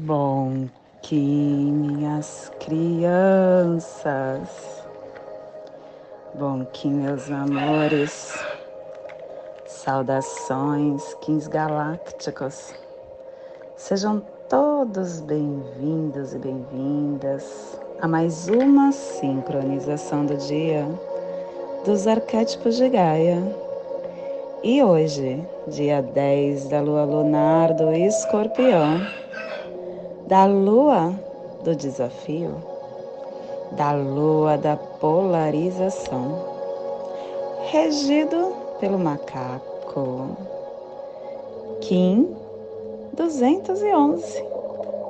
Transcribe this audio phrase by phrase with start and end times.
[0.00, 0.68] Bom
[1.02, 4.48] que minhas crianças,
[6.36, 8.32] bom que meus amores,
[9.66, 12.72] saudações, Kings Galácticos,
[13.76, 20.86] sejam todos bem-vindos e bem-vindas a mais uma sincronização do dia
[21.84, 23.42] dos arquétipos de Gaia.
[24.62, 29.00] E hoje, dia 10 da lua lunar do escorpião,
[30.28, 31.14] da lua
[31.64, 32.54] do desafio,
[33.72, 36.38] da lua da polarização,
[37.70, 40.36] regido pelo macaco.
[41.80, 42.28] Kim
[43.14, 44.44] 211,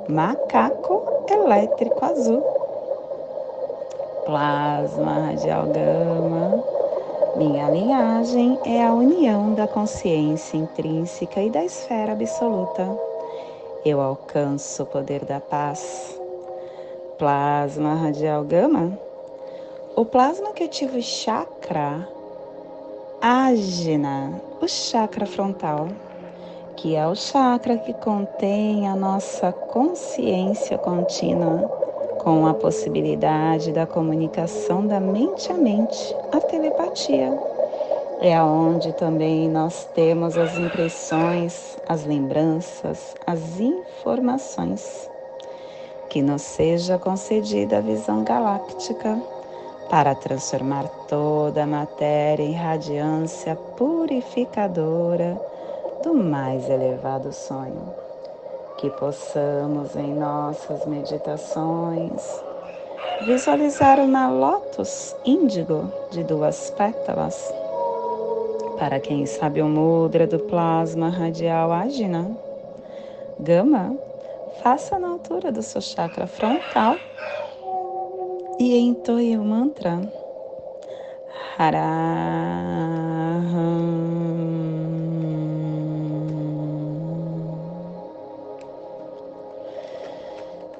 [0.07, 2.41] macaco elétrico azul.
[4.25, 6.63] Plasma radial gama.
[7.35, 13.08] Minha linhagem é a união da consciência intrínseca e da esfera absoluta
[13.89, 16.19] eu alcanço o poder da paz.
[17.17, 18.97] Plasma radial gama.
[19.95, 22.07] O plasma que ativa o chakra
[23.21, 25.87] ágina, o chakra frontal,
[26.77, 31.67] que é o chakra que contém a nossa consciência contínua,
[32.23, 37.37] com a possibilidade da comunicação da mente a mente, a telepatia
[38.21, 45.09] é aonde também nós temos as impressões, as lembranças, as informações.
[46.09, 49.17] Que nos seja concedida a visão galáctica
[49.89, 55.39] para transformar toda a matéria em radiância purificadora
[56.03, 57.93] do mais elevado sonho.
[58.77, 62.43] Que possamos em nossas meditações
[63.25, 67.58] visualizar uma lótus índigo de duas pétalas
[68.79, 72.31] para quem sabe o mudra do plasma radial ágina,
[73.37, 73.93] gama,
[74.63, 76.95] faça na altura do seu chakra frontal
[78.57, 80.01] e entoie o mantra
[81.57, 82.39] Haraham.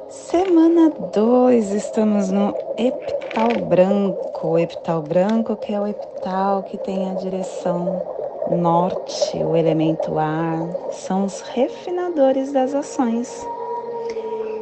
[0.07, 4.28] Semana 2, estamos no epital branco.
[4.41, 8.01] O epital branco, que é o epital que tem a direção
[8.49, 13.45] norte, o elemento ar, são os refinadores das ações.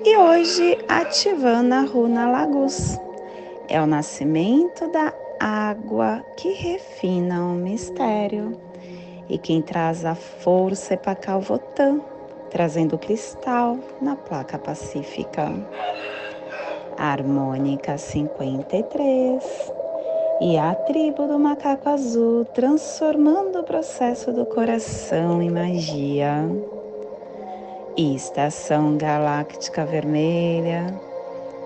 [0.03, 2.97] E hoje ativando a runa Lagus.
[3.69, 8.59] É o nascimento da água que refina o mistério.
[9.29, 12.01] E quem traz a força é Pacal Votan
[12.49, 15.51] trazendo cristal na placa pacífica.
[16.97, 19.43] Harmônica 53
[20.41, 26.49] e a tribo do macaco azul transformando o processo do coração em magia.
[27.95, 30.99] estação galáctica vermelha,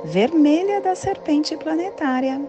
[0.05, 2.41] vermelha da serpente planetária,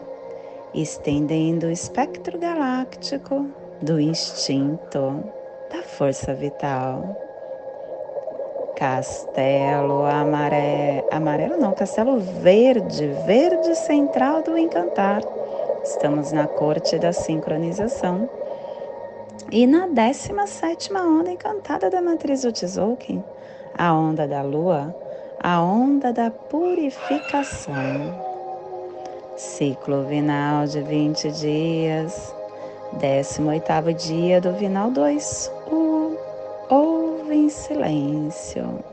[0.74, 3.46] estendendo o espectro galáctico
[3.80, 5.24] do instinto,
[5.70, 7.31] da força vital
[8.76, 15.22] Castelo amarelo, amarelo não, castelo verde, verde central do encantar.
[15.84, 18.28] Estamos na corte da sincronização.
[19.50, 23.22] E na 17 onda encantada da matriz do Tzolk'in,
[23.76, 24.94] a onda da lua,
[25.38, 27.74] a onda da purificação.
[29.36, 32.34] Ciclo vinal de 20 dias,
[32.94, 36.16] 18 dia do vinal 2, o
[37.32, 38.84] em silêncio.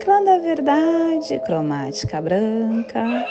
[0.00, 3.26] Clã da Verdade, cromática branca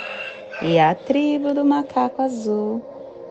[0.62, 2.82] e a tribo do macaco azul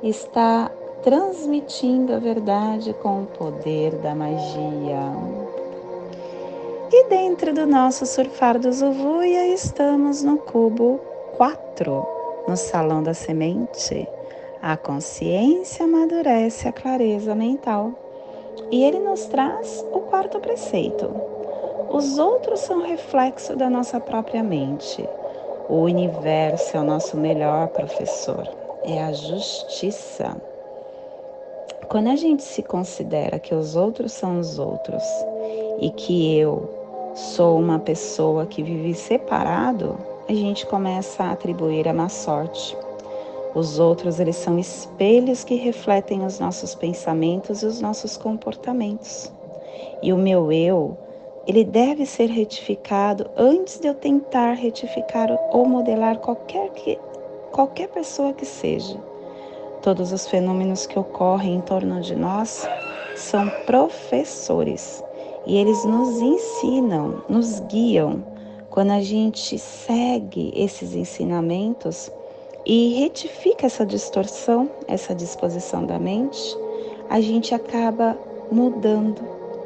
[0.03, 0.71] está
[1.03, 5.13] transmitindo a verdade com o poder da magia.
[6.93, 11.01] E dentro do nosso surfar do Zuvuia estamos no cubo
[11.37, 12.07] 4,
[12.49, 14.07] no salão da semente.
[14.63, 18.04] A consciência amadurece a clareza mental.
[18.71, 21.11] E ele nos traz o quarto preceito.
[21.91, 25.09] Os outros são reflexo da nossa própria mente.
[25.69, 28.49] O universo é o nosso melhor professor,
[28.85, 30.37] é a justiça.
[31.89, 35.03] Quando a gente se considera que os outros são os outros
[35.81, 36.69] e que eu
[37.15, 39.97] sou uma pessoa que vive separado,
[40.29, 42.77] a gente começa a atribuir a má sorte,
[43.55, 49.33] os outros, eles são espelhos que refletem os nossos pensamentos e os nossos comportamentos.
[50.03, 50.99] E o meu eu,
[51.47, 56.99] ele deve ser retificado antes de eu tentar retificar ou modelar qualquer, que,
[57.53, 58.99] qualquer pessoa que seja.
[59.83, 62.67] Todos os fenômenos que ocorrem em torno de nós
[63.15, 65.05] são professores
[65.47, 68.25] E eles nos ensinam, nos guiam.
[68.71, 72.11] Quando a gente segue esses ensinamentos
[72.67, 76.57] e retifica essa distorção, essa disposição da mente,
[77.11, 78.19] a gente acaba
[78.51, 79.21] mudando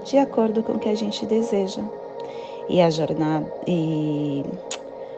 [0.05, 1.83] de acordo com o que a gente deseja.
[2.69, 4.45] E a jornada e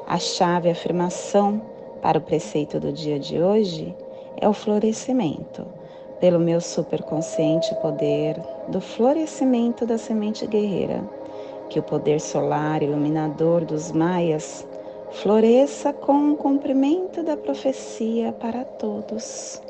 [0.06, 1.60] a chave, a afirmação
[2.02, 3.94] para o preceito do dia de hoje
[4.36, 5.66] é o florescimento,
[6.20, 11.02] pelo meu superconsciente poder do florescimento da semente guerreira,
[11.68, 14.66] que o poder solar iluminador dos maias
[15.12, 19.60] floresça com o cumprimento da profecia para todos.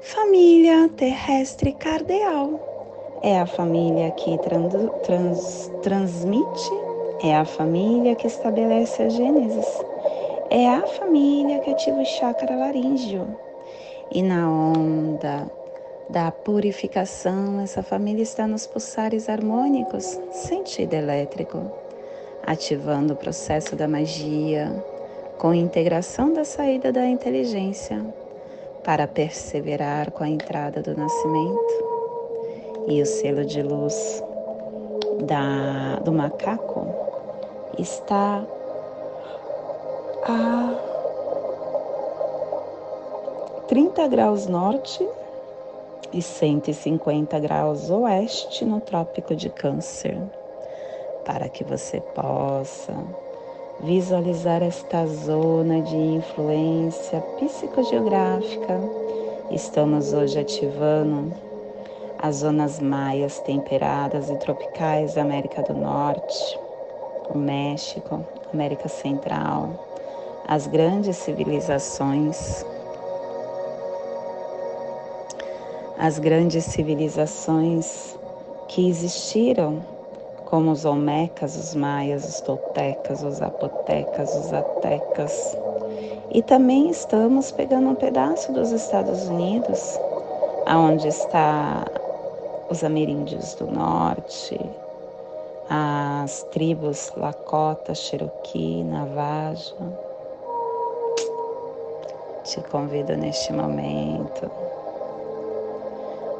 [0.00, 2.60] Família terrestre cardeal
[3.22, 4.72] é a família que trans,
[5.02, 6.70] trans, transmite,
[7.24, 9.66] é a família que estabelece a Gênesis,
[10.50, 13.26] é a família que ativa o chakra laríngeo.
[14.12, 15.50] E na onda
[16.08, 21.68] da purificação, essa família está nos pulsares harmônicos, sentido elétrico,
[22.46, 24.72] ativando o processo da magia,
[25.38, 28.04] com integração da saída da inteligência,
[28.84, 31.86] para perseverar com a entrada do nascimento.
[32.86, 34.22] E o selo de luz
[35.24, 36.86] da, do macaco
[37.78, 38.44] está
[40.22, 40.86] a
[43.66, 45.06] 30 graus norte
[46.12, 50.16] e 150 graus oeste no Trópico de Câncer,
[51.26, 52.94] para que você possa
[53.80, 58.80] visualizar esta zona de influência psicogeográfica.
[59.50, 61.34] Estamos hoje ativando
[62.18, 66.58] as zonas maias temperadas e tropicais da América do Norte,
[67.28, 68.24] o México,
[68.54, 69.68] América Central,
[70.48, 72.64] as grandes civilizações
[75.98, 78.16] as grandes civilizações
[78.68, 79.82] que existiram,
[80.46, 85.58] como os Olmecas, os Maias, os Toltecas, os Apotecas, os Atecas.
[86.30, 89.98] E também estamos pegando um pedaço dos Estados Unidos,
[90.64, 91.84] aonde está
[92.70, 94.58] os ameríndios do norte,
[95.68, 99.74] as tribos Lakota, Cherokee, Navajo.
[102.44, 104.48] Te convido neste momento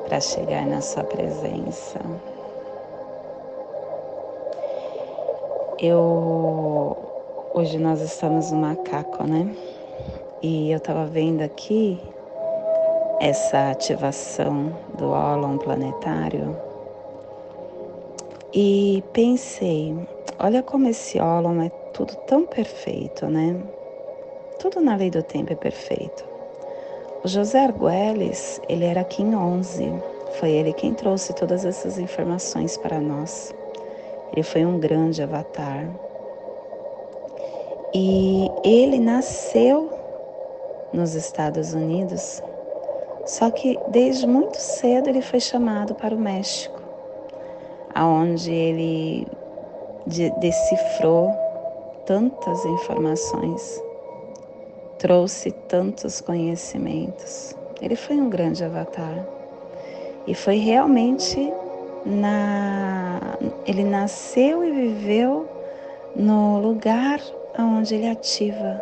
[0.06, 1.98] para chegar na Sua presença.
[5.78, 6.96] Eu
[7.52, 9.54] hoje nós estamos no macaco, né?
[10.42, 12.00] E eu estava vendo aqui
[13.20, 16.56] essa ativação do ólon planetário
[18.54, 19.94] e pensei,
[20.38, 23.60] olha como esse ólon é tudo tão perfeito, né?
[24.58, 26.24] Tudo na lei do tempo é perfeito.
[27.22, 29.92] O José Arguelles, ele era Kim 11.
[30.40, 33.54] Foi ele quem trouxe todas essas informações para nós.
[34.32, 35.90] Ele foi um grande avatar.
[37.94, 39.90] E ele nasceu
[40.92, 42.42] nos Estados Unidos,
[43.24, 46.80] só que desde muito cedo ele foi chamado para o México,
[47.94, 49.26] aonde ele
[50.40, 51.30] decifrou
[52.04, 53.82] tantas informações
[54.98, 57.54] trouxe tantos conhecimentos.
[57.80, 59.26] Ele foi um grande avatar.
[60.26, 61.52] E foi realmente
[62.06, 63.18] na
[63.66, 65.48] ele nasceu e viveu
[66.14, 67.20] no lugar
[67.58, 68.80] onde ele ativa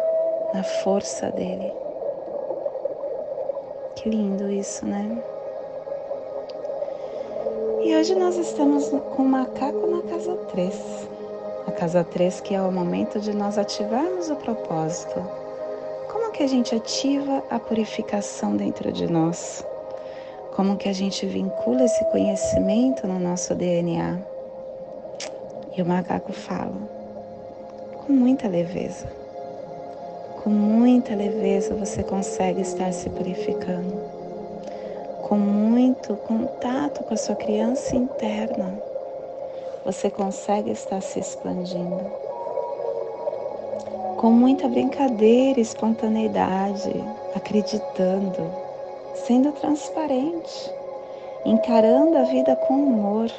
[0.52, 1.72] a força dele.
[3.96, 5.18] Que lindo isso, né?
[7.82, 11.08] E hoje nós estamos com o macaco na casa 3.
[11.66, 15.44] A casa 3 que é o momento de nós ativarmos o propósito
[16.34, 19.64] que a gente ativa a purificação dentro de nós?
[20.54, 24.20] Como que a gente vincula esse conhecimento no nosso DNA?
[25.76, 26.76] E o macaco fala
[27.98, 29.06] com muita leveza.
[30.42, 34.00] Com muita leveza você consegue estar se purificando.
[35.22, 38.80] Com muito contato com a sua criança interna,
[39.84, 42.24] você consegue estar se expandindo
[44.24, 46.94] com muita brincadeira, espontaneidade,
[47.34, 48.63] acreditando,
[49.14, 50.72] sendo transparente,
[51.44, 53.30] encarando a vida com humor,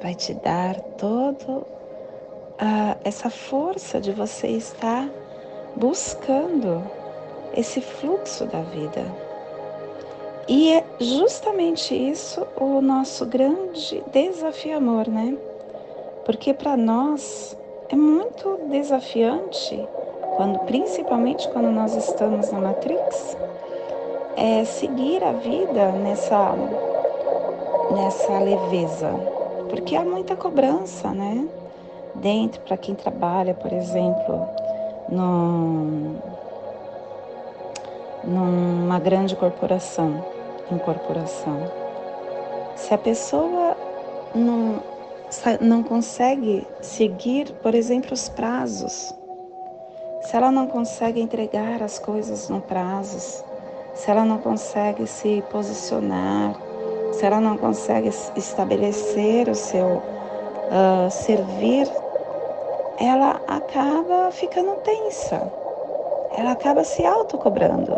[0.00, 1.64] vai te dar toda
[3.04, 5.08] essa força de você estar
[5.76, 6.82] buscando
[7.54, 9.04] esse fluxo da vida.
[10.48, 15.36] E é justamente isso o nosso grande desafio, amor, né?
[16.24, 17.56] Porque para nós
[17.88, 19.86] é muito desafiante,
[20.36, 23.36] quando, principalmente quando nós estamos na Matrix,
[24.36, 26.54] é seguir a vida nessa,
[27.90, 29.10] nessa leveza,
[29.70, 31.48] porque há muita cobrança, né?
[32.16, 34.46] Dentro, para quem trabalha, por exemplo,
[35.08, 36.16] no,
[38.24, 40.24] numa grande corporação,
[40.70, 41.58] incorporação.
[42.74, 43.76] Se a pessoa
[44.34, 44.82] não,
[45.60, 49.14] não consegue seguir, por exemplo, os prazos,
[50.22, 53.44] se ela não consegue entregar as coisas no prazo,
[53.96, 56.54] se ela não consegue se posicionar,
[57.12, 61.90] se ela não consegue estabelecer o seu uh, servir,
[63.00, 65.50] ela acaba ficando tensa,
[66.36, 67.96] ela acaba se autocobrando.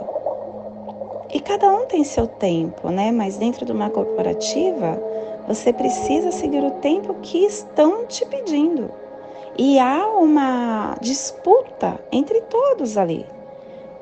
[1.31, 3.11] E cada um tem seu tempo, né?
[3.11, 4.99] Mas dentro de uma corporativa,
[5.47, 8.91] você precisa seguir o tempo que estão te pedindo.
[9.59, 13.27] E há uma disputa entre todos ali.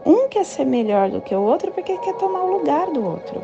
[0.07, 3.43] Um quer ser melhor do que o outro porque quer tomar o lugar do outro.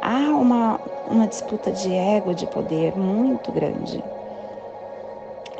[0.00, 4.02] Há uma, uma disputa de ego, de poder muito grande.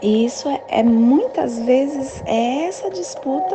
[0.00, 3.54] E isso é, é muitas vezes é essa disputa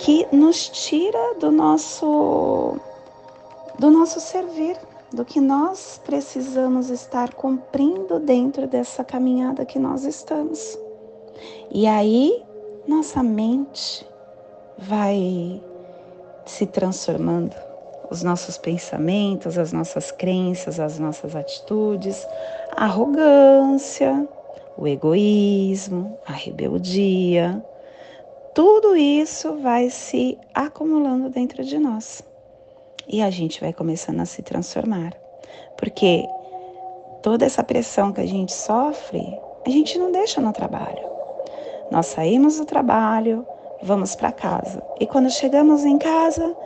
[0.00, 2.76] que nos tira do nosso
[3.78, 4.76] do nosso servir,
[5.12, 10.76] do que nós precisamos estar cumprindo dentro dessa caminhada que nós estamos.
[11.70, 12.42] E aí
[12.86, 14.04] nossa mente
[14.78, 15.62] vai
[16.44, 17.54] se transformando,
[18.10, 22.26] os nossos pensamentos, as nossas crenças, as nossas atitudes,
[22.76, 24.28] a arrogância,
[24.76, 27.64] o egoísmo, a rebeldia,
[28.54, 32.22] tudo isso vai se acumulando dentro de nós.
[33.08, 35.14] E a gente vai começando a se transformar.
[35.76, 36.26] Porque
[37.22, 41.02] toda essa pressão que a gente sofre, a gente não deixa no trabalho.
[41.90, 43.46] Nós saímos do trabalho,
[43.82, 44.82] vamos para casa.
[45.00, 46.56] E quando chegamos em casa,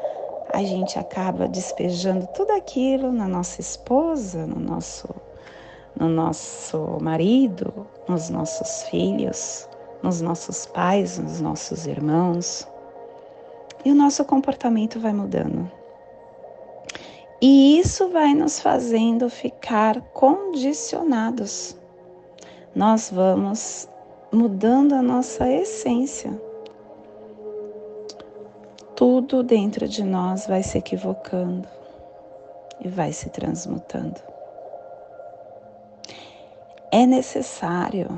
[0.52, 5.08] a gente acaba despejando tudo aquilo na nossa esposa, no nosso,
[5.98, 9.68] no nosso marido, nos nossos filhos,
[10.02, 12.66] nos nossos pais, nos nossos irmãos.
[13.84, 15.70] E o nosso comportamento vai mudando.
[17.40, 21.76] E isso vai nos fazendo ficar condicionados.
[22.74, 23.88] Nós vamos
[24.32, 26.45] mudando a nossa essência.
[28.96, 31.68] Tudo dentro de nós vai se equivocando
[32.80, 34.20] e vai se transmutando.
[36.90, 38.08] É necessário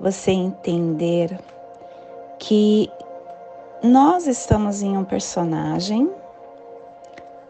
[0.00, 1.38] você entender
[2.40, 2.90] que
[3.84, 6.10] nós estamos em um personagem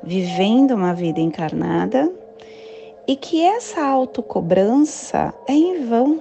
[0.03, 2.13] vivendo uma vida encarnada
[3.07, 6.21] e que essa autocobrança é em vão.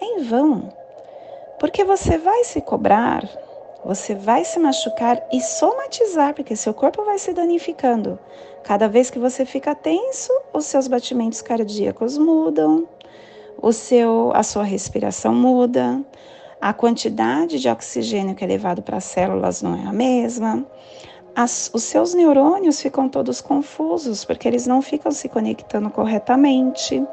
[0.00, 0.72] É em vão.
[1.58, 3.22] Porque você vai se cobrar,
[3.84, 8.18] você vai se machucar e somatizar, porque seu corpo vai se danificando.
[8.62, 12.88] Cada vez que você fica tenso, os seus batimentos cardíacos mudam,
[13.60, 16.02] o seu, a sua respiração muda,
[16.60, 20.66] a quantidade de oxigênio que é levado para as células não é a mesma.
[21.36, 27.04] As, os seus neurônios ficam todos confusos porque eles não ficam se conectando corretamente.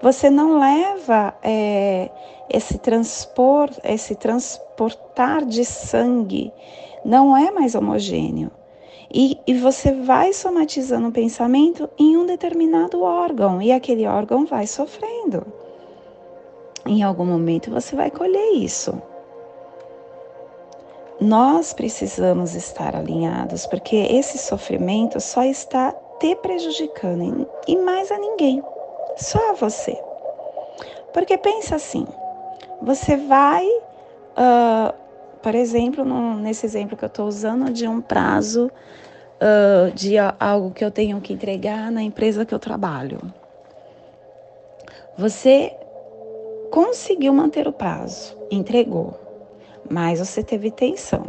[0.00, 2.08] Você não leva é,
[2.48, 6.52] esse transpor, esse transportar de sangue,
[7.04, 8.50] não é mais homogêneo.
[9.12, 14.66] E, e você vai somatizando o pensamento em um determinado órgão e aquele órgão vai
[14.66, 15.46] sofrendo.
[16.86, 19.00] Em algum momento você vai colher isso.
[21.20, 25.90] Nós precisamos estar alinhados, porque esse sofrimento só está
[26.20, 28.62] te prejudicando e mais a ninguém,
[29.18, 29.98] só a você.
[31.12, 32.06] Porque pensa assim,
[32.80, 34.94] você vai, uh,
[35.42, 38.70] por exemplo, no, nesse exemplo que eu estou usando, de um prazo
[39.38, 43.18] uh, de algo que eu tenho que entregar na empresa que eu trabalho.
[45.16, 45.74] Você
[46.70, 49.18] conseguiu manter o prazo, entregou,
[49.90, 51.26] mas você teve tensão.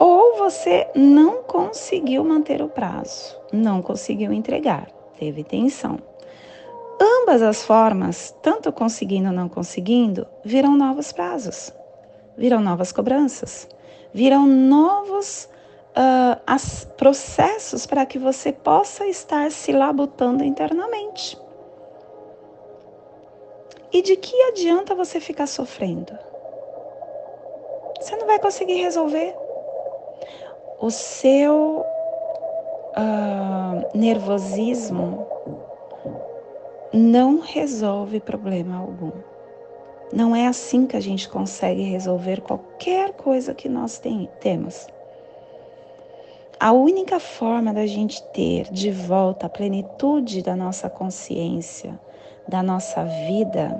[0.00, 5.98] Ou você não conseguiu manter o prazo, não conseguiu entregar, teve tensão.
[7.04, 11.70] Ambas as formas, tanto conseguindo ou não conseguindo, virão novos prazos,
[12.34, 13.68] virão novas cobranças,
[14.14, 15.46] virão novos
[15.90, 21.38] uh, as processos para que você possa estar se labutando internamente.
[23.92, 26.18] E de que adianta você ficar sofrendo?
[28.00, 29.36] Você não vai conseguir resolver.
[30.80, 31.84] O seu
[32.96, 35.26] uh, nervosismo
[36.94, 39.10] não resolve problema algum.
[40.12, 44.86] Não é assim que a gente consegue resolver qualquer coisa que nós tem, temos.
[46.60, 51.98] a única forma da gente ter de volta a plenitude da nossa consciência,
[52.46, 53.76] da nossa vida,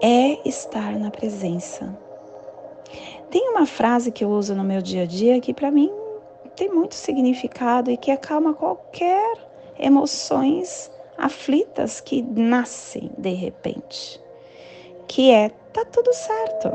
[0.00, 1.92] é estar na presença.
[3.30, 5.90] Tem uma frase que eu uso no meu dia a dia que para mim
[6.54, 9.36] tem muito significado e que acalma qualquer
[9.76, 10.91] emoções
[11.22, 14.20] aflitas que nascem de repente,
[15.06, 16.68] que é tá tudo certo,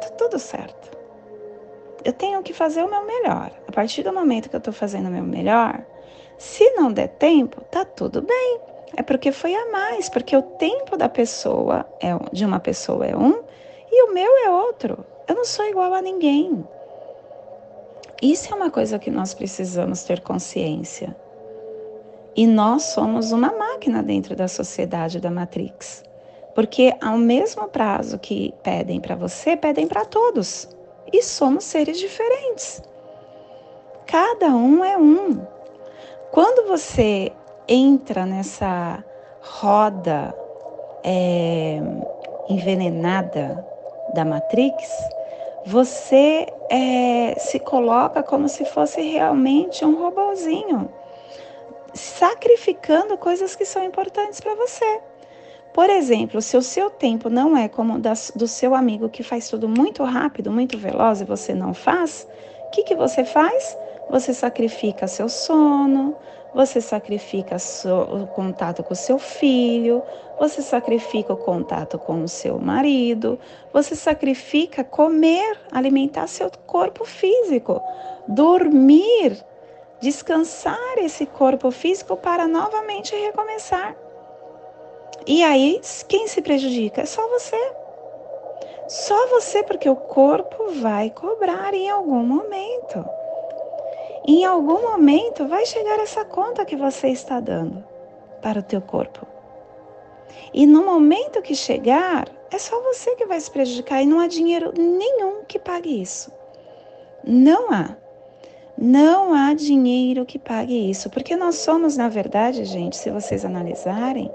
[0.00, 0.98] tá tudo certo.
[2.04, 3.52] Eu tenho que fazer o meu melhor.
[3.66, 5.82] A partir do momento que eu estou fazendo o meu melhor,
[6.36, 8.60] se não der tempo, tá tudo bem.
[8.96, 13.16] É porque foi a mais, porque o tempo da pessoa é de uma pessoa é
[13.16, 13.42] um
[13.90, 15.04] e o meu é outro.
[15.26, 16.66] Eu não sou igual a ninguém.
[18.20, 21.16] Isso é uma coisa que nós precisamos ter consciência.
[22.36, 26.02] E nós somos uma máquina dentro da sociedade da Matrix.
[26.54, 30.68] Porque ao mesmo prazo que pedem para você, pedem para todos.
[31.12, 32.82] E somos seres diferentes.
[34.06, 35.40] Cada um é um.
[36.30, 37.32] Quando você
[37.68, 39.04] entra nessa
[39.40, 40.34] roda
[41.04, 41.80] é,
[42.48, 43.64] envenenada
[44.14, 44.88] da Matrix,
[45.66, 50.90] você é, se coloca como se fosse realmente um robozinho,
[51.94, 55.00] sacrificando coisas que são importantes para você.
[55.72, 59.48] Por exemplo, se o seu tempo não é como das, do seu amigo que faz
[59.48, 62.28] tudo muito rápido, muito veloz e você não faz,
[62.66, 63.76] o que, que você faz?
[64.08, 66.14] Você sacrifica seu sono,
[66.54, 67.56] você sacrifica
[67.88, 70.00] o contato com seu filho,
[70.38, 73.38] você sacrifica o contato com o seu marido,
[73.72, 77.82] você sacrifica comer, alimentar seu corpo físico,
[78.28, 79.44] dormir,
[80.00, 83.96] descansar esse corpo físico para novamente recomeçar.
[85.26, 87.02] E aí, quem se prejudica?
[87.02, 87.72] É só você.
[88.88, 93.04] Só você, porque o corpo vai cobrar em algum momento
[94.26, 97.84] em algum momento vai chegar essa conta que você está dando
[98.40, 99.26] para o teu corpo.
[100.52, 104.26] E no momento que chegar, é só você que vai se prejudicar e não há
[104.26, 106.32] dinheiro nenhum que pague isso.
[107.22, 107.96] Não há.
[108.76, 114.30] Não há dinheiro que pague isso, porque nós somos, na verdade, gente, se vocês analisarem,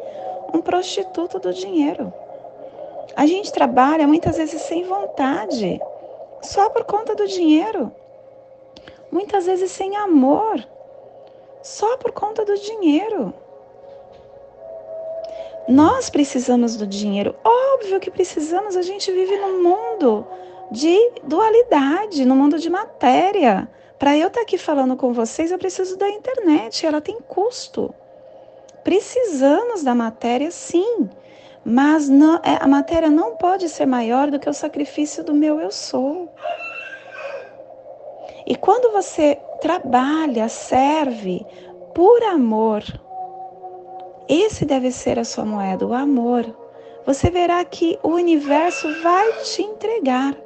[0.53, 2.13] um prostituto do dinheiro.
[3.15, 5.79] A gente trabalha muitas vezes sem vontade,
[6.41, 7.91] só por conta do dinheiro
[9.11, 10.63] muitas vezes sem amor,
[11.61, 13.33] só por conta do dinheiro.
[15.67, 20.25] Nós precisamos do dinheiro, óbvio que precisamos, a gente vive num mundo
[20.71, 23.69] de dualidade, no mundo de matéria.
[23.99, 27.93] Para eu estar tá aqui falando com vocês, eu preciso da internet, ela tem custo.
[28.81, 31.09] Precisamos da matéria, sim,
[31.65, 35.59] mas não, é, a matéria não pode ser maior do que o sacrifício do meu
[35.59, 36.33] eu sou.
[38.47, 41.45] E quando você trabalha, serve
[41.93, 42.81] por amor,
[44.29, 46.45] esse deve ser a sua moeda, o amor.
[47.05, 50.37] Você verá que o universo vai te entregar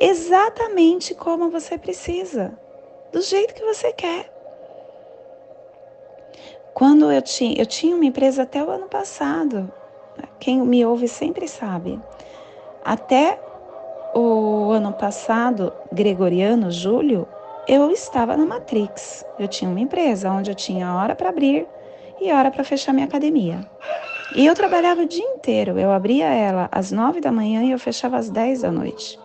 [0.00, 2.58] exatamente como você precisa,
[3.12, 4.32] do jeito que você quer.
[6.74, 9.72] Quando eu tinha, eu tinha uma empresa até o ano passado,
[10.38, 11.98] quem me ouve sempre sabe.
[12.84, 13.38] Até
[14.14, 17.26] o ano passado, gregoriano, julho,
[17.66, 19.24] eu estava na Matrix.
[19.38, 21.66] Eu tinha uma empresa onde eu tinha hora para abrir
[22.20, 23.60] e hora para fechar minha academia.
[24.34, 25.78] E eu trabalhava o dia inteiro.
[25.78, 29.18] Eu abria ela às nove da manhã e eu fechava às dez da noite.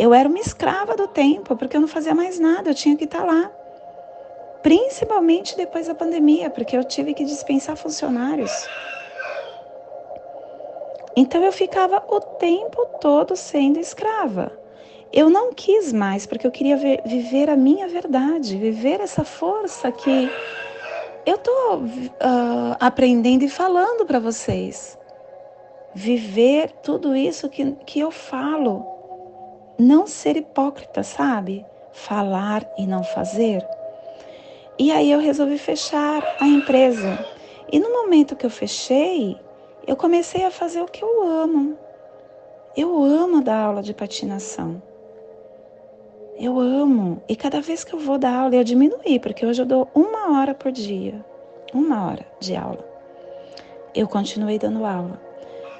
[0.00, 3.04] Eu era uma escrava do tempo, porque eu não fazia mais nada, eu tinha que
[3.04, 3.52] estar lá.
[4.62, 8.50] Principalmente depois da pandemia, porque eu tive que dispensar funcionários.
[11.14, 14.50] Então eu ficava o tempo todo sendo escrava.
[15.12, 19.92] Eu não quis mais, porque eu queria ver, viver a minha verdade, viver essa força
[19.92, 20.30] que
[21.26, 24.98] eu estou uh, aprendendo e falando para vocês.
[25.94, 28.99] Viver tudo isso que, que eu falo.
[29.80, 31.64] Não ser hipócrita, sabe?
[31.90, 33.66] Falar e não fazer.
[34.78, 37.18] E aí eu resolvi fechar a empresa.
[37.72, 39.40] E no momento que eu fechei,
[39.86, 41.78] eu comecei a fazer o que eu amo.
[42.76, 44.82] Eu amo dar aula de patinação.
[46.36, 47.22] Eu amo.
[47.26, 50.38] E cada vez que eu vou dar aula, eu diminuí, porque hoje eu dou uma
[50.38, 51.24] hora por dia.
[51.72, 52.86] Uma hora de aula.
[53.94, 55.29] Eu continuei dando aula.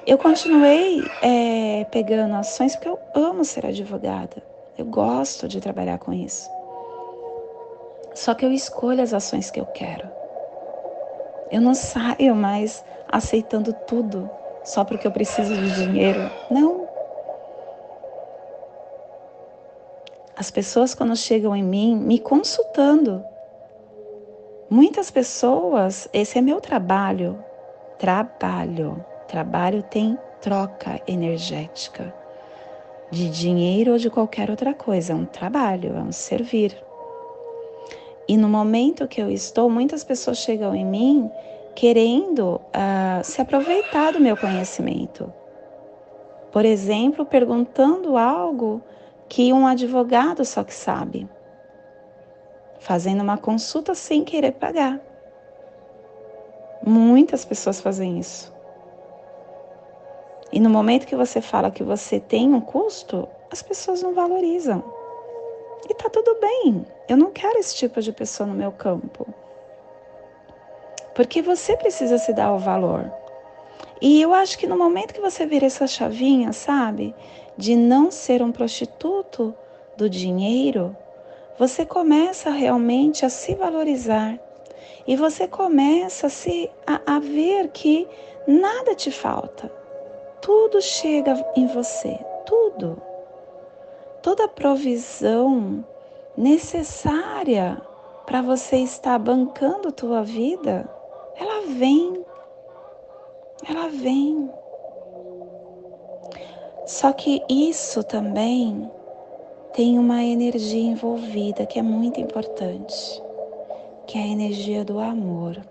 [0.05, 4.41] Eu continuei é, pegando ações porque eu amo ser advogada.
[4.77, 6.49] Eu gosto de trabalhar com isso.
[8.13, 10.09] Só que eu escolho as ações que eu quero.
[11.51, 14.29] Eu não saio mais aceitando tudo
[14.63, 16.29] só porque eu preciso de dinheiro.
[16.49, 16.91] Não.
[20.41, 23.23] as pessoas quando chegam em mim me consultando.
[24.67, 27.37] Muitas pessoas, esse é meu trabalho.
[27.99, 29.05] Trabalho.
[29.31, 32.13] Trabalho tem troca energética
[33.09, 35.13] de dinheiro ou de qualquer outra coisa.
[35.13, 36.75] É um trabalho, é um servir.
[38.27, 41.31] E no momento que eu estou, muitas pessoas chegam em mim
[41.73, 45.31] querendo uh, se aproveitar do meu conhecimento.
[46.51, 48.81] Por exemplo, perguntando algo
[49.29, 51.25] que um advogado só que sabe,
[52.79, 54.99] fazendo uma consulta sem querer pagar.
[56.85, 58.51] Muitas pessoas fazem isso.
[60.51, 64.83] E no momento que você fala que você tem um custo, as pessoas não valorizam.
[65.89, 66.85] E tá tudo bem.
[67.07, 69.27] Eu não quero esse tipo de pessoa no meu campo.
[71.15, 73.11] Porque você precisa se dar o valor.
[74.01, 77.13] E eu acho que no momento que você vira essa chavinha, sabe,
[77.57, 79.53] de não ser um prostituto
[79.95, 80.95] do dinheiro,
[81.57, 84.39] você começa realmente a se valorizar
[85.05, 88.07] e você começa a, se, a, a ver que
[88.47, 89.80] nada te falta.
[90.41, 93.01] Tudo chega em você, tudo.
[94.23, 95.85] Toda provisão
[96.35, 97.79] necessária
[98.25, 100.89] para você estar bancando tua vida,
[101.35, 102.25] ela vem.
[103.69, 104.49] Ela vem.
[106.85, 108.89] Só que isso também
[109.73, 113.21] tem uma energia envolvida que é muito importante,
[114.07, 115.61] que é a energia do amor.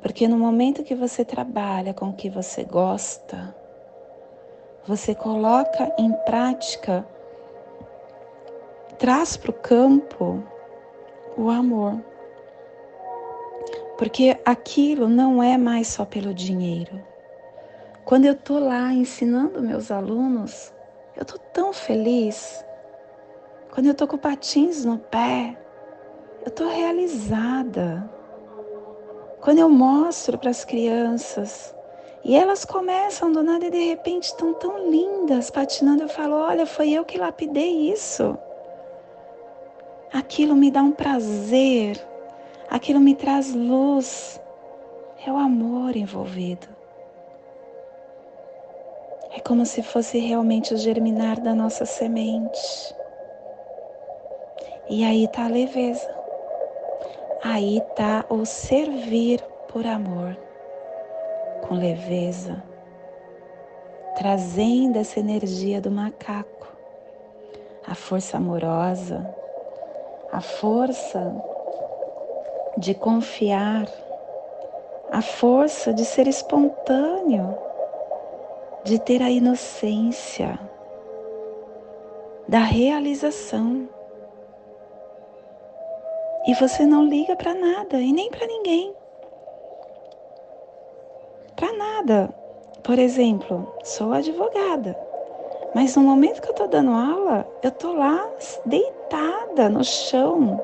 [0.00, 3.54] Porque no momento que você trabalha com o que você gosta,
[4.86, 7.06] você coloca em prática,
[8.98, 10.42] traz para o campo
[11.36, 12.00] o amor.
[13.98, 17.04] Porque aquilo não é mais só pelo dinheiro.
[18.04, 20.72] Quando eu estou lá ensinando meus alunos,
[21.14, 22.64] eu estou tão feliz.
[23.70, 25.56] Quando eu estou com patins no pé,
[26.40, 28.10] eu estou realizada.
[29.40, 31.74] Quando eu mostro para as crianças
[32.22, 36.66] e elas começam do nada e de repente estão tão lindas patinando, eu falo: olha,
[36.66, 38.36] foi eu que lapidei isso.
[40.12, 41.98] Aquilo me dá um prazer,
[42.68, 44.38] aquilo me traz luz.
[45.26, 46.66] É o amor envolvido.
[49.34, 52.94] É como se fosse realmente o germinar da nossa semente.
[54.88, 56.19] E aí está a leveza.
[57.42, 60.36] Aí está o servir por amor,
[61.66, 62.62] com leveza,
[64.16, 66.68] trazendo essa energia do macaco,
[67.86, 69.26] a força amorosa,
[70.30, 71.34] a força
[72.76, 73.86] de confiar,
[75.10, 77.56] a força de ser espontâneo,
[78.84, 80.58] de ter a inocência,
[82.46, 83.88] da realização.
[86.46, 88.94] E você não liga para nada e nem para ninguém.
[91.54, 92.34] Para nada.
[92.82, 94.98] Por exemplo, sou advogada,
[95.74, 98.26] mas no momento que eu estou dando aula, eu estou lá
[98.64, 100.58] deitada no chão.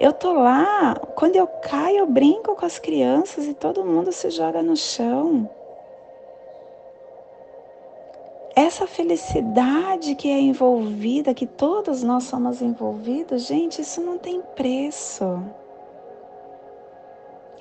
[0.00, 4.30] Eu estou lá, quando eu caio, eu brinco com as crianças e todo mundo se
[4.30, 5.48] joga no chão
[8.60, 15.42] essa felicidade que é envolvida, que todos nós somos envolvidos, gente, isso não tem preço.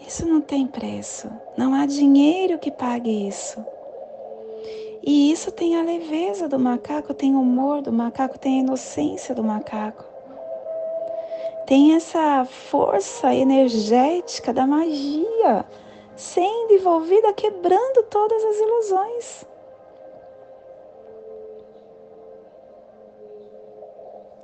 [0.05, 1.29] Isso não tem preço.
[1.57, 3.63] Não há dinheiro que pague isso.
[5.01, 9.33] E isso tem a leveza do macaco, tem o humor do macaco, tem a inocência
[9.33, 10.03] do macaco.
[11.65, 15.65] Tem essa força energética da magia
[16.15, 19.48] sendo envolvida, quebrando todas as ilusões.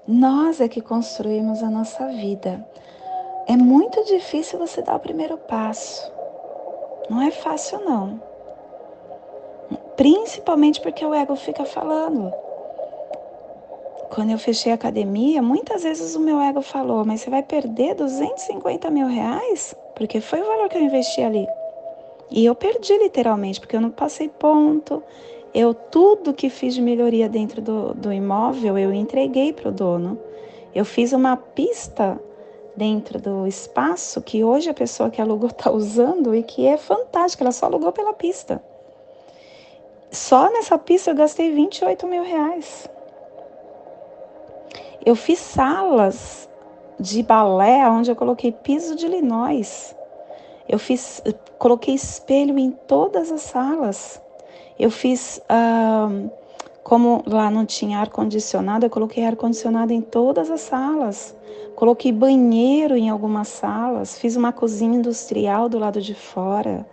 [0.08, 2.64] Nós é que construímos a nossa vida.
[3.48, 6.12] É muito difícil você dar o primeiro passo.
[7.10, 8.22] Não é fácil, não.
[9.98, 12.32] Principalmente porque o ego fica falando.
[14.14, 17.96] Quando eu fechei a academia, muitas vezes o meu ego falou: Mas você vai perder
[17.96, 19.74] 250 mil reais?
[19.96, 21.48] Porque foi o valor que eu investi ali.
[22.30, 25.02] E eu perdi literalmente, porque eu não passei ponto,
[25.56, 30.20] eu tudo que fiz de melhoria dentro do, do imóvel eu entreguei para o dono.
[30.74, 32.20] Eu fiz uma pista
[32.76, 37.46] dentro do espaço que hoje a pessoa que alugou está usando e que é fantástica.
[37.46, 38.62] Ela só alugou pela pista.
[40.12, 42.90] Só nessa pista eu gastei 28 mil reais.
[45.06, 46.50] Eu fiz salas
[47.00, 49.96] de balé onde eu coloquei piso de linóis.
[50.68, 51.24] Eu fiz,
[51.58, 54.25] coloquei espelho em todas as salas.
[54.78, 55.42] Eu fiz
[56.84, 61.36] Como lá não tinha ar-condicionado, eu coloquei ar-condicionado em todas as salas.
[61.76, 66.86] Coloquei banheiro em algumas salas, fiz uma cozinha industrial do lado de fora.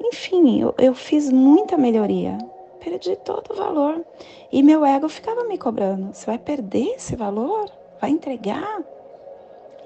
[0.00, 2.36] Enfim, eu, eu fiz muita melhoria.
[2.80, 4.04] Perdi todo o valor.
[4.52, 7.70] E meu ego ficava me cobrando: você vai perder esse valor?
[8.00, 8.82] Vai entregar?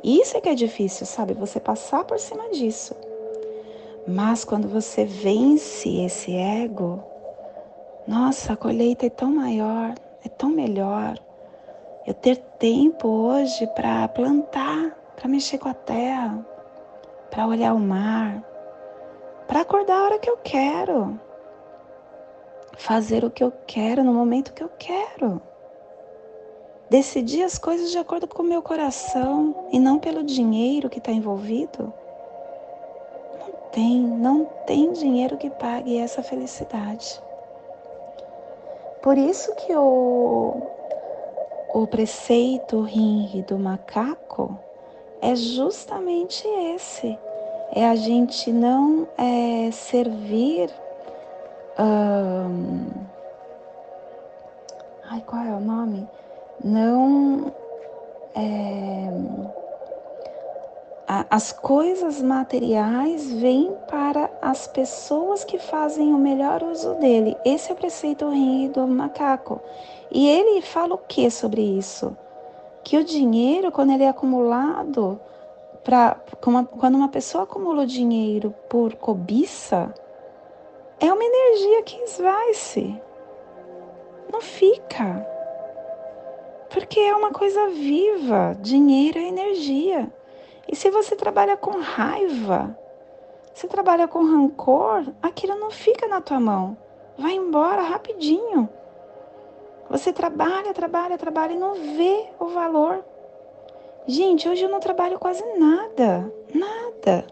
[0.02, 1.35] Isso é que é difícil, sabe?
[1.35, 2.94] Você passar por cima disso.
[4.09, 7.05] Mas quando você vence esse ego,
[8.07, 9.94] nossa, a colheita é tão maior,
[10.25, 11.18] é tão melhor.
[12.07, 16.38] Eu ter tempo hoje para plantar, para mexer com a terra,
[17.31, 18.42] para olhar o mar,
[19.47, 21.21] para acordar a hora que eu quero,
[22.79, 25.38] fazer o que eu quero no momento que eu quero.
[26.88, 31.12] Decidir as coisas de acordo com o meu coração e não pelo dinheiro que está
[31.12, 31.92] envolvido.
[33.72, 37.20] Tem, não tem dinheiro que pague essa felicidade.
[39.02, 40.62] Por isso que o,
[41.74, 44.59] o preceito rinri do macaco
[45.20, 47.18] é justamente esse.
[47.72, 50.70] É a gente não é, servir.
[55.04, 56.09] ai, qual é o nome?
[56.64, 57.52] não
[58.35, 59.11] é,
[61.09, 67.35] as coisas materiais vêm para as pessoas que fazem o melhor uso dele.
[67.47, 69.59] Esse é o preceito rim do macaco.
[70.11, 72.14] E ele fala o que sobre isso?
[72.85, 75.18] Que o dinheiro, quando ele é acumulado,
[75.83, 79.94] pra, quando uma pessoa acumula o dinheiro por cobiça,
[81.01, 83.01] é uma energia que esvai-se.
[84.31, 85.27] Não fica.
[86.68, 88.55] Porque é uma coisa viva.
[88.61, 90.12] Dinheiro é energia.
[90.70, 92.78] E se você trabalha com raiva,
[93.54, 96.76] se trabalha com rancor, aquilo não fica na tua mão.
[97.16, 98.68] Vai embora rapidinho.
[99.88, 103.02] Você trabalha, trabalha, trabalha e não vê o valor.
[104.07, 107.26] Gente, hoje eu não trabalho quase nada, nada.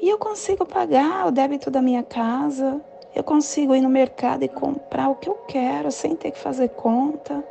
[0.00, 2.80] E eu consigo pagar o débito da minha casa,
[3.14, 6.68] eu consigo ir no mercado e comprar o que eu quero sem ter que fazer
[6.70, 7.44] conta.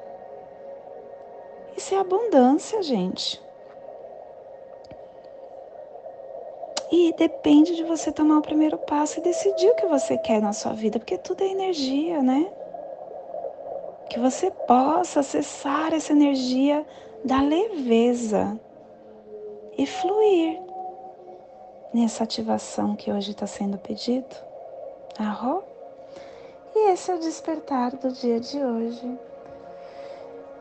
[1.76, 3.43] Isso é abundância, gente.
[6.96, 10.54] E depende de você tomar o primeiro passo e decidir o que você quer na
[10.54, 12.48] sua vida, porque tudo é energia, né?
[14.12, 16.86] Que você possa acessar essa energia
[17.26, 18.60] da leveza
[19.76, 20.62] e fluir
[21.92, 24.36] nessa ativação que hoje está sendo pedido.
[25.18, 25.64] Arro?
[26.76, 29.20] E esse é o despertar do dia de hoje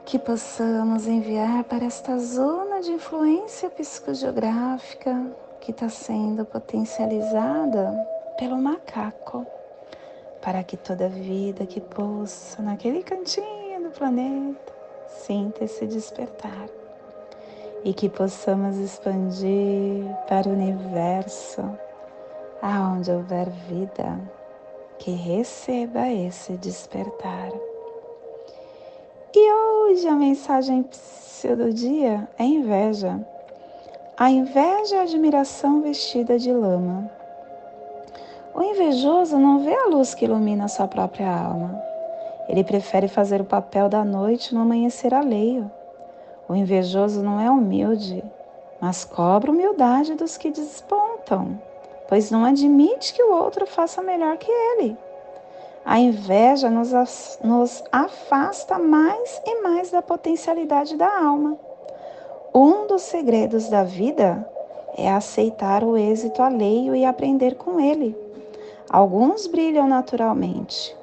[0.07, 5.31] que possamos enviar para esta zona de influência psicogeográfica
[5.63, 7.93] que está sendo potencializada
[8.37, 9.47] pelo macaco,
[10.43, 14.73] para que toda vida que possa naquele cantinho do planeta
[15.07, 16.69] sinta esse despertar
[17.85, 21.63] e que possamos expandir para o universo,
[22.61, 24.21] aonde houver vida,
[24.99, 27.51] que receba esse despertar.
[29.33, 30.85] E hoje a mensagem
[31.57, 33.32] do dia é inveja.
[34.15, 37.11] A inveja é a admiração vestida de lama.
[38.55, 41.83] O invejoso não vê a luz que ilumina sua própria alma.
[42.47, 45.71] Ele prefere fazer o papel da noite no amanhecer alheio.
[46.47, 48.23] O invejoso não é humilde,
[48.79, 51.59] mas cobra humildade dos que despontam,
[52.07, 54.95] pois não admite que o outro faça melhor que ele.
[55.87, 61.57] A inveja nos afasta mais e mais da potencialidade da alma.
[62.55, 64.47] Um dos segredos da vida
[64.97, 68.15] é aceitar o êxito alheio e aprender com ele.
[68.91, 70.95] Alguns brilham naturalmente,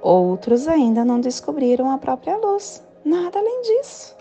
[0.00, 2.82] outros ainda não descobriram a própria luz.
[3.04, 4.16] Nada além disso.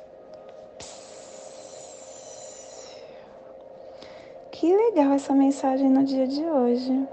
[4.52, 7.08] Que legal essa mensagem no dia de hoje.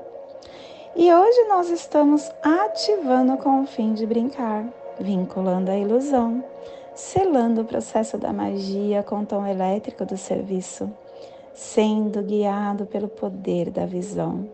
[0.97, 4.65] E hoje nós estamos ativando com o fim de brincar,
[4.99, 6.43] vinculando a ilusão,
[7.01, 10.93] selando o processo da magia com o tom elétrico do serviço,
[11.55, 14.49] sendo guiado pelo poder da visão.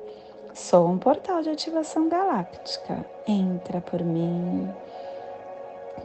[0.54, 3.04] Sou um portal de ativação galáctica.
[3.26, 4.70] Entra por mim.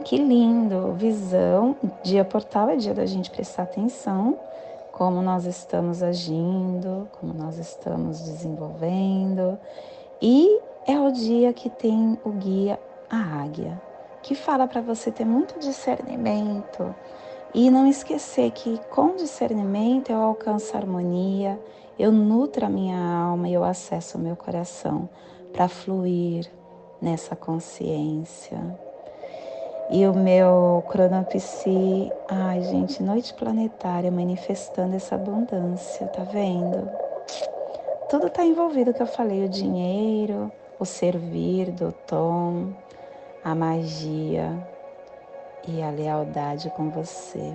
[0.04, 0.92] Que lindo!
[0.94, 1.76] Visão.
[2.02, 4.38] Dia portal é dia da gente prestar atenção
[4.90, 9.58] como nós estamos agindo, como nós estamos desenvolvendo
[10.20, 12.78] e é o dia que tem o guia
[13.08, 13.80] a águia,
[14.22, 16.94] que fala para você ter muito discernimento
[17.54, 21.60] e não esquecer que com discernimento eu alcanço harmonia,
[21.98, 25.08] eu nutro a minha alma e eu acesso o meu coração
[25.52, 26.50] para fluir
[27.00, 28.58] nessa consciência.
[29.90, 36.88] E o meu cronopsi, ai gente, noite planetária manifestando essa abundância, tá vendo?
[38.08, 42.72] Tudo tá envolvido que eu falei, o dinheiro, o servir do tom,
[43.44, 44.56] a magia
[45.66, 47.54] e a lealdade com você,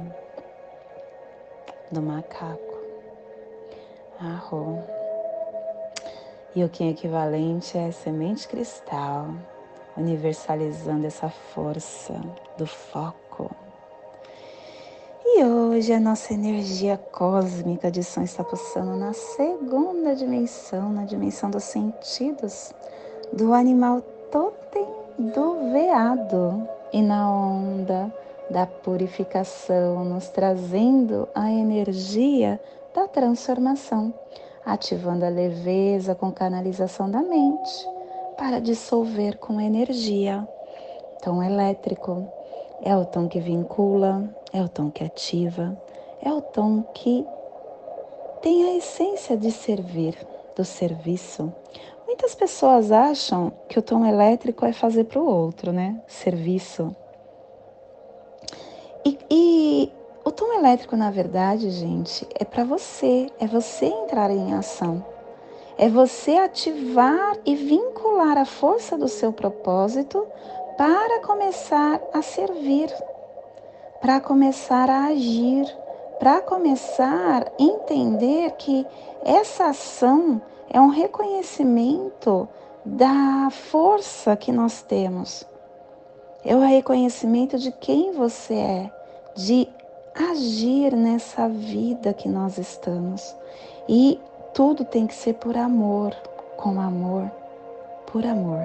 [1.89, 2.77] do macaco.
[4.19, 4.83] Arro.
[6.53, 9.27] E o que é equivalente é semente cristal,
[9.95, 12.19] universalizando essa força
[12.57, 13.49] do foco.
[15.23, 21.49] E hoje a nossa energia cósmica de som está pulsando na segunda dimensão, na dimensão
[21.49, 22.73] dos sentidos,
[23.31, 28.13] do animal totem do veado e na onda
[28.49, 32.59] da purificação, nos trazendo a energia
[32.93, 34.13] da transformação,
[34.63, 37.87] ativando a leveza com canalização da mente
[38.37, 40.47] para dissolver com energia.
[41.23, 42.27] Tom elétrico
[42.81, 45.75] é o tom que vincula, é o tom que ativa,
[46.21, 47.25] é o tom que
[48.41, 50.15] tem a essência de servir,
[50.55, 51.51] do serviço.
[52.07, 56.01] Muitas pessoas acham que o tom elétrico é fazer para o outro, né?
[56.07, 56.95] Serviço.
[59.05, 59.91] E, e
[60.23, 65.05] o tom elétrico, na verdade, gente, é para você, é você entrar em ação.
[65.77, 70.25] É você ativar e vincular a força do seu propósito
[70.77, 72.89] para começar a servir,
[73.99, 75.65] para começar a agir,
[76.19, 78.87] para começar a entender que
[79.25, 82.47] essa ação é um reconhecimento
[82.85, 85.45] da força que nós temos.
[86.43, 88.91] É o reconhecimento de quem você é,
[89.35, 89.67] de
[90.15, 93.35] agir nessa vida que nós estamos.
[93.87, 94.19] E
[94.53, 96.15] tudo tem que ser por amor,
[96.55, 97.29] com amor,
[98.11, 98.61] por amor.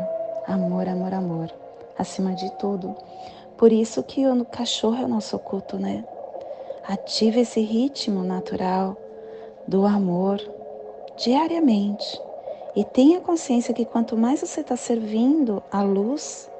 [0.46, 1.52] Amor, amor, amor.
[1.98, 2.96] Acima de tudo.
[3.56, 6.04] Por isso que o cachorro é o nosso culto, né?
[6.84, 8.96] Ative esse ritmo natural
[9.68, 10.40] do amor
[11.16, 12.20] diariamente.
[12.74, 16.50] E tenha consciência que quanto mais você está servindo a luz,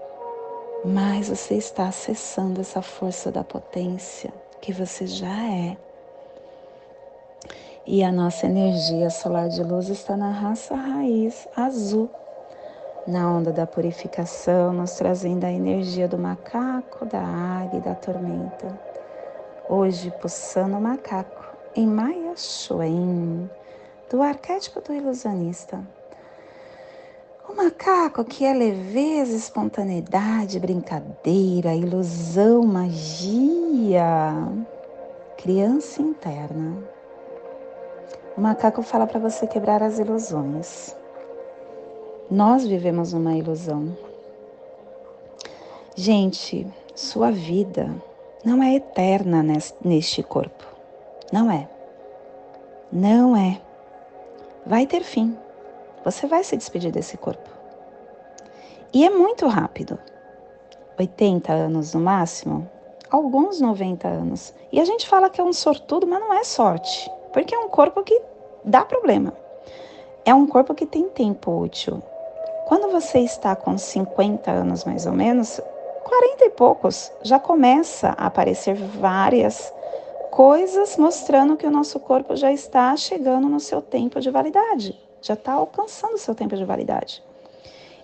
[0.85, 5.77] mais você está acessando essa força da potência que você já é.
[7.87, 12.09] E a nossa energia solar de luz está na raça raiz azul,
[13.07, 18.79] na onda da purificação, nos trazendo a energia do macaco, da águia e da tormenta.
[19.69, 23.51] Hoje, pulsando o macaco em Maya Shuen,
[24.13, 25.83] do arquétipo do ilusionista.
[27.49, 34.05] O macaco que é leveza, espontaneidade, brincadeira, ilusão, magia,
[35.39, 36.77] criança interna.
[38.37, 40.95] O macaco fala para você quebrar as ilusões.
[42.31, 43.97] Nós vivemos uma ilusão.
[45.97, 47.91] Gente, sua vida
[48.45, 49.43] não é eterna
[49.83, 50.67] neste corpo.
[51.33, 51.67] Não é.
[52.93, 53.61] Não é.
[54.65, 55.37] Vai ter fim.
[56.05, 57.51] Você vai se despedir desse corpo.
[58.93, 59.99] E é muito rápido.
[60.99, 62.71] 80 anos no máximo,
[63.11, 64.55] alguns 90 anos.
[64.71, 67.11] E a gente fala que é um sortudo, mas não é sorte.
[67.33, 68.21] Porque é um corpo que
[68.65, 69.33] dá problema.
[70.25, 72.01] É um corpo que tem tempo útil.
[72.67, 75.61] Quando você está com 50 anos mais ou menos,
[76.05, 79.73] 40 e poucos, já começa a aparecer várias
[80.33, 85.35] coisas mostrando que o nosso corpo já está chegando no seu tempo de validade, já
[85.35, 87.23] está alcançando o seu tempo de validade.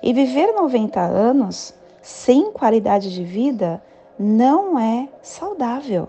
[0.03, 3.83] E viver 90 anos sem qualidade de vida
[4.19, 6.07] não é saudável.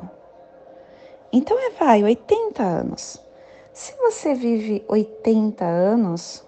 [1.32, 3.22] Então é vai, 80 anos.
[3.72, 6.44] Se você vive 80 anos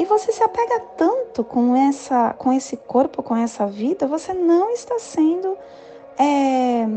[0.00, 4.72] e você se apega tanto com essa, com esse corpo, com essa vida, você não
[4.72, 5.56] está sendo
[6.18, 6.88] é,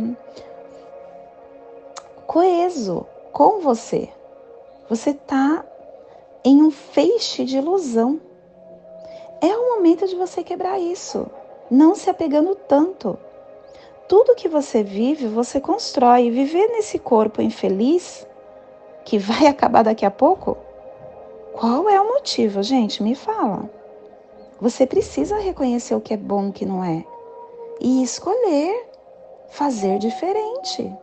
[2.30, 4.08] coeso com você.
[4.88, 5.66] Você está
[6.46, 8.22] em um feixe de ilusão.
[9.42, 11.26] É o momento de você quebrar isso,
[11.72, 13.18] não se apegando tanto
[14.08, 16.30] tudo que você vive, você constrói.
[16.30, 18.28] Viver nesse corpo infeliz,
[19.04, 20.56] que vai acabar daqui a pouco,
[21.54, 23.02] qual é o motivo, gente?
[23.02, 23.68] Me fala.
[24.62, 27.04] Você precisa reconhecer o que é bom e o que não é.
[27.80, 28.88] E escolher
[29.48, 30.96] fazer diferente.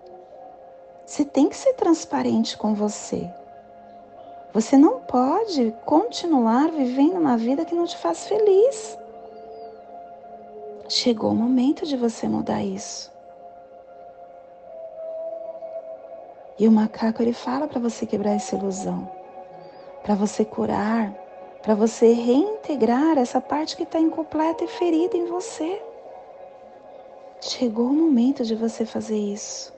[1.07, 3.31] Você tem que ser transparente com você.
[4.53, 8.99] Você não pode continuar vivendo uma vida que não te faz feliz.
[10.89, 13.13] Chegou o momento de você mudar isso.
[16.59, 19.09] E o macaco ele fala para você quebrar essa ilusão,
[20.03, 21.13] para você curar,
[21.63, 25.81] para você reintegrar essa parte que está incompleta e ferida em você.
[27.41, 29.76] Chegou o momento de você fazer isso.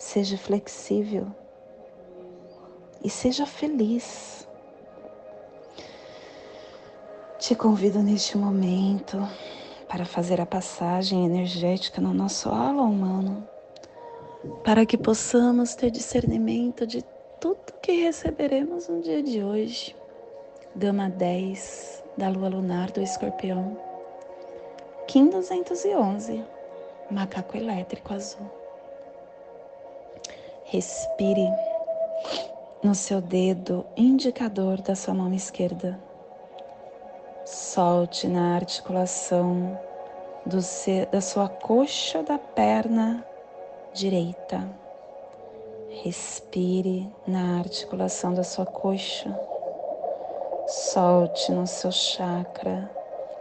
[0.00, 1.26] Seja flexível
[3.04, 4.48] e seja feliz.
[7.38, 9.18] Te convido neste momento
[9.86, 13.46] para fazer a passagem energética no nosso ala humano,
[14.64, 17.04] para que possamos ter discernimento de
[17.38, 19.94] tudo que receberemos no dia de hoje.
[20.74, 23.76] Gama 10 da lua lunar do escorpião.
[25.06, 26.42] Kim 211,
[27.10, 28.59] macaco elétrico azul.
[30.72, 31.52] Respire
[32.80, 35.98] no seu dedo indicador da sua mão esquerda.
[37.44, 39.76] Solte na articulação
[40.46, 40.58] do
[41.10, 43.26] da sua coxa da perna
[43.92, 44.70] direita.
[46.04, 49.36] Respire na articulação da sua coxa.
[50.68, 52.88] Solte no seu chakra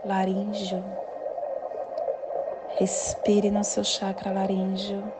[0.03, 0.83] laríngeo.
[2.79, 5.18] Respire no seu chakra laríngeo.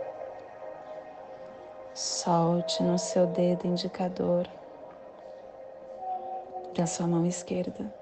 [2.01, 4.47] Solte no seu dedo indicador
[6.73, 7.93] da sua mão esquerda,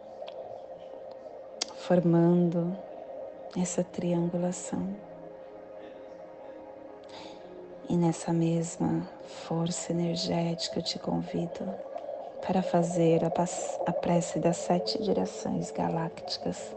[1.77, 2.77] formando
[3.59, 4.87] essa triangulação.
[7.89, 9.01] E nessa mesma
[9.47, 11.67] força energética eu te convido
[12.45, 16.71] para fazer a, prece das sete direções galácticas,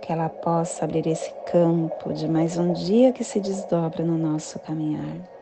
[0.00, 4.58] que ela possa abrir esse campo de mais um dia que se desdobra no nosso
[4.58, 5.41] caminhar.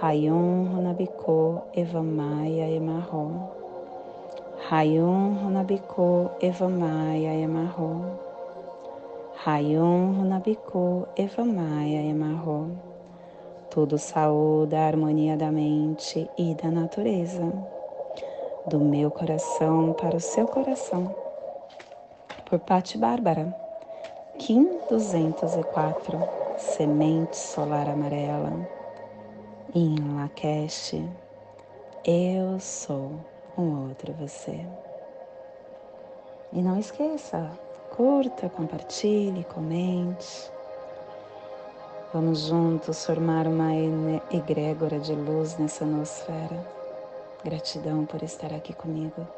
[0.00, 3.50] Rayum Runabiko Evamaya Emarro.
[4.68, 8.18] Rayum Runabiko Evamaya Emarro.
[9.44, 12.90] Rayum Runabiko Evamaya Emarro
[13.70, 17.52] tudo saúde, a harmonia da mente e da natureza,
[18.66, 21.14] do meu coração para o seu coração.
[22.44, 23.54] Por Patti Bárbara,
[24.38, 26.18] Kim 204,
[26.58, 28.52] Semente Solar Amarela,
[29.74, 30.94] em Lakesh,
[32.04, 33.12] eu sou
[33.56, 34.66] um outro você.
[36.52, 37.50] E não esqueça,
[37.90, 40.50] curta, compartilhe, comente
[42.12, 43.72] Vamos juntos formar uma
[44.32, 46.66] egrégora de luz nessa nosfera.
[47.44, 49.28] Gratidão por estar aqui comigo.